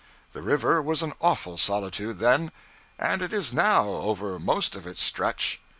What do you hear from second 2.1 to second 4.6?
then. And it is now, over